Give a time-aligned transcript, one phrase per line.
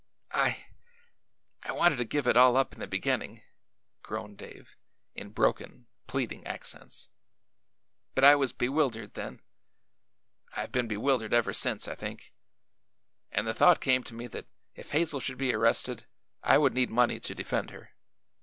[0.33, 0.65] "I
[1.61, 3.43] I wanted to give it all up in the beginning,"
[4.01, 4.75] groaned Dave,
[5.13, 7.09] in broken, pleading accents;
[8.15, 9.41] "but I was bewildered, then
[10.57, 12.33] I've been bewildered ever since, I think
[13.31, 16.07] and the thought came to me that if Hazel should be arrested
[16.41, 17.91] I would need money to defend her.